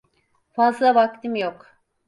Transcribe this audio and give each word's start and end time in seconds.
Fazla 0.55 0.95
vaktim 0.95 1.35
yok. 1.35 1.73